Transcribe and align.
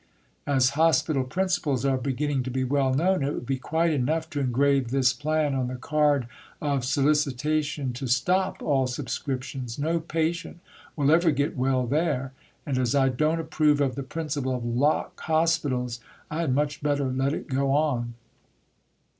As 0.47 0.71
Hospital 0.71 1.23
principles 1.23 1.85
are 1.85 1.95
beginning 1.95 2.41
to 2.41 2.49
be 2.49 2.63
well 2.63 2.91
known, 2.91 3.23
it 3.23 3.35
would 3.35 3.45
be 3.45 3.59
quite 3.59 3.91
enough 3.93 4.31
to 4.31 4.39
engrave 4.39 4.87
this 4.89 5.13
plan 5.13 5.53
on 5.53 5.67
the 5.67 5.75
card 5.75 6.27
of 6.59 6.83
solicitation 6.83 7.93
to 7.93 8.07
stop 8.07 8.63
all 8.63 8.87
subscriptions. 8.87 9.77
No 9.77 9.99
patient 9.99 10.59
will 10.95 11.11
ever 11.11 11.29
get 11.29 11.55
well 11.55 11.85
there. 11.85 12.33
And 12.65 12.79
as 12.79 12.95
I 12.95 13.09
don't 13.09 13.39
approve 13.39 13.79
of 13.79 13.93
the 13.93 14.01
principle 14.01 14.55
of 14.55 14.65
Lock 14.65 15.19
Hospitals, 15.19 15.99
I 16.31 16.41
had 16.41 16.55
much 16.55 16.81
better 16.81 17.05
let 17.07 17.31
it 17.35 17.47
go 17.47 17.71
on." 17.75 18.15